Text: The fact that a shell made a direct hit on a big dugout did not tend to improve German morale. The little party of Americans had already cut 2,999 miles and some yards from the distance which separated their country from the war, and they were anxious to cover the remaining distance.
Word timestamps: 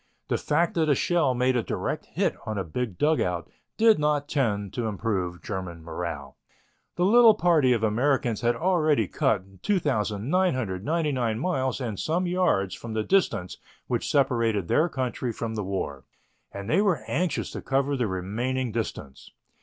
The 0.29 0.37
fact 0.39 0.73
that 0.73 0.89
a 0.89 0.95
shell 0.95 1.35
made 1.35 1.55
a 1.55 1.61
direct 1.61 2.07
hit 2.07 2.35
on 2.47 2.57
a 2.57 2.63
big 2.63 2.97
dugout 2.97 3.47
did 3.77 3.99
not 3.99 4.27
tend 4.27 4.73
to 4.73 4.87
improve 4.87 5.43
German 5.43 5.83
morale. 5.83 6.37
The 6.95 7.05
little 7.05 7.35
party 7.35 7.71
of 7.71 7.83
Americans 7.83 8.41
had 8.41 8.55
already 8.55 9.07
cut 9.07 9.61
2,999 9.61 11.37
miles 11.37 11.79
and 11.79 11.99
some 11.99 12.25
yards 12.25 12.73
from 12.73 12.93
the 12.93 13.03
distance 13.03 13.57
which 13.85 14.09
separated 14.09 14.67
their 14.67 14.89
country 14.89 15.31
from 15.31 15.53
the 15.53 15.63
war, 15.63 16.05
and 16.51 16.67
they 16.67 16.81
were 16.81 17.03
anxious 17.07 17.51
to 17.51 17.61
cover 17.61 17.95
the 17.95 18.07
remaining 18.07 18.71
distance. 18.71 19.29